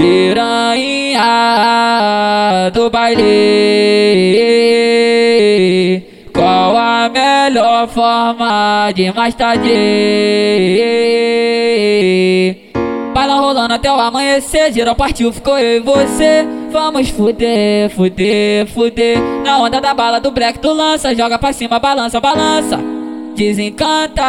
[0.00, 1.20] Piranha
[2.72, 3.20] do baile.
[6.32, 9.68] Qual a melhor forma de mais tarde?
[13.12, 16.46] Baila rolando até o amanhecer Geral partiu, ficou eu e você.
[16.72, 19.18] Vamos fuder, fuder, fuder.
[19.44, 22.80] Na onda da bala do black tu lança Joga pra cima, balança, balança.
[23.36, 24.24] Desencanta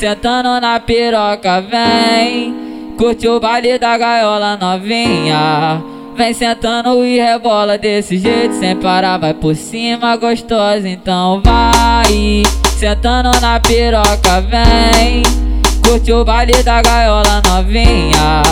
[0.00, 2.54] sentando na piroca, vem.
[2.96, 5.82] Curte o baile da gaiola novinha.
[6.16, 12.42] Vem sentando e rebola desse jeito Sem parar, vai por cima gostosa Então vai,
[12.78, 15.22] sentando na piroca, vem.
[15.84, 18.42] Curte o baile da gaiola novinha.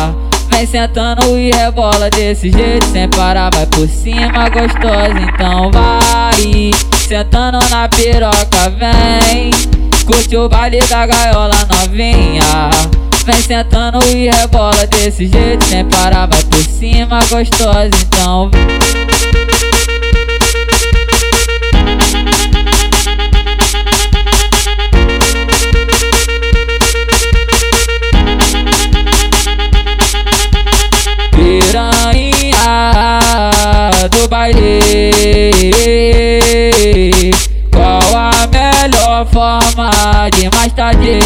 [0.51, 6.73] Vem sentando e rebola desse jeito Sem parar, vai por cima gostosa Então vai,
[7.06, 12.70] sentando na piroca, vem Curte o baile da gaiola novinha.
[13.27, 18.50] Vem sentando e rebola desse jeito Sem parar, vai por cima gostosa Então
[39.19, 39.91] melhor forma
[40.30, 41.19] de mais tarde.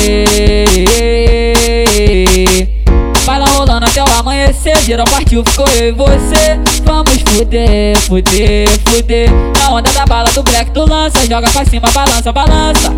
[3.27, 6.59] Baila rolando até o amanhecer Geral partiu, ficou eu e você.
[6.85, 9.31] Vamos fuder, fuder, fuder.
[9.59, 12.91] Na onda da bala do black tu lança Joga pra cima, balança, balança.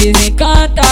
[0.00, 0.82] Desencanta.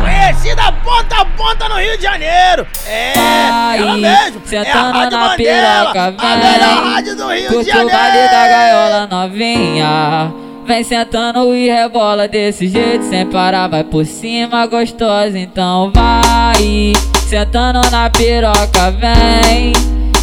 [0.00, 2.66] Conhecida ponta a ponta no Rio de Janeiro.
[2.86, 4.42] É, Aí, ela mesmo.
[4.52, 7.90] É a Rádio na Mandela, piroca, vem, A melhor rádio do Rio de Janeiro o
[7.90, 13.04] baile da gaiola novinha Vem sentando e rebola desse jeito.
[13.06, 16.92] Sem parar, vai por cima gostosa Então vai.
[17.26, 19.72] Sentando na piroca, vem.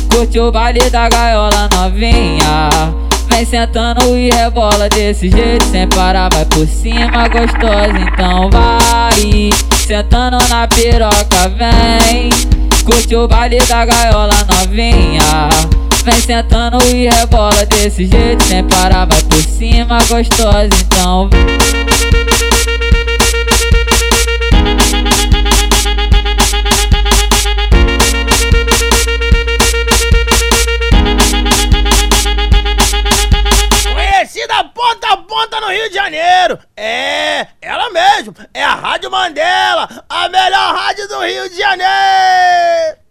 [0.10, 2.70] Curte o baile da gaiola novinha.
[3.28, 5.66] Vem sentando e rebola desse jeito.
[5.66, 9.50] Sem parar, vai por cima gostosa Então vai.
[9.86, 12.30] Sentando na piroca, vem.
[12.86, 19.22] Curte o baile da gaiola novinha Vem sentando e rebola desse jeito Sem parar, vai
[19.24, 21.30] por cima, gostosa então.
[33.94, 36.58] Conhecida ponta a ponta no Rio de Janeiro.
[36.78, 43.07] É, ela mesmo, é a Rádio Mandela A melhor rádio do Rio de Janeiro.